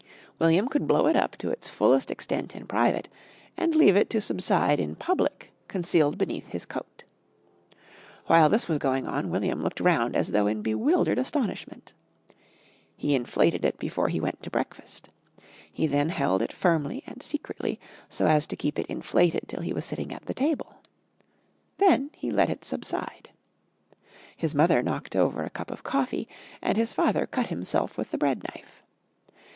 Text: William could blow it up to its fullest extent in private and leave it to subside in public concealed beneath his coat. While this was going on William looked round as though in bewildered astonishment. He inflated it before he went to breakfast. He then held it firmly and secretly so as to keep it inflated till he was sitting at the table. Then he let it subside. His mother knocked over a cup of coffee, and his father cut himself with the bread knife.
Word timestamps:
William 0.39 0.67
could 0.67 0.87
blow 0.87 1.05
it 1.05 1.15
up 1.15 1.35
to 1.37 1.51
its 1.51 1.69
fullest 1.69 2.09
extent 2.09 2.55
in 2.55 2.65
private 2.65 3.07
and 3.55 3.75
leave 3.75 3.95
it 3.95 4.09
to 4.09 4.19
subside 4.19 4.79
in 4.79 4.95
public 4.95 5.51
concealed 5.67 6.17
beneath 6.17 6.47
his 6.47 6.65
coat. 6.65 7.03
While 8.25 8.49
this 8.49 8.67
was 8.67 8.79
going 8.79 9.05
on 9.05 9.29
William 9.29 9.61
looked 9.61 9.79
round 9.79 10.15
as 10.15 10.29
though 10.29 10.47
in 10.47 10.63
bewildered 10.63 11.19
astonishment. 11.19 11.93
He 12.97 13.13
inflated 13.13 13.63
it 13.63 13.77
before 13.77 14.09
he 14.09 14.19
went 14.19 14.41
to 14.41 14.49
breakfast. 14.49 15.09
He 15.71 15.85
then 15.85 16.09
held 16.09 16.41
it 16.41 16.51
firmly 16.51 17.03
and 17.05 17.21
secretly 17.21 17.79
so 18.09 18.25
as 18.25 18.47
to 18.47 18.55
keep 18.55 18.79
it 18.79 18.87
inflated 18.87 19.43
till 19.47 19.61
he 19.61 19.71
was 19.71 19.85
sitting 19.85 20.11
at 20.11 20.25
the 20.25 20.33
table. 20.33 20.77
Then 21.77 22.09
he 22.17 22.31
let 22.31 22.49
it 22.49 22.65
subside. 22.65 23.29
His 24.35 24.55
mother 24.55 24.81
knocked 24.81 25.15
over 25.15 25.43
a 25.43 25.51
cup 25.51 25.69
of 25.69 25.83
coffee, 25.83 26.27
and 26.59 26.75
his 26.75 26.91
father 26.91 27.27
cut 27.27 27.49
himself 27.49 27.99
with 27.99 28.09
the 28.09 28.17
bread 28.17 28.41
knife. 28.45 28.81